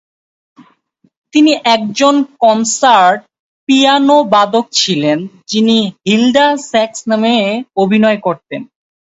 তিনি 1.33 1.51
একজন 1.75 2.15
কনসার্ট 2.39 3.19
পিয়ানোবাদক 3.69 4.65
ছিলেন, 4.71 5.17
যিনি 5.47 5.77
হিলডা 6.07 6.47
স্যাক্স 6.69 6.99
নামে 7.09 7.35
অভিনয় 7.75 8.19
করতেন। 8.21 8.61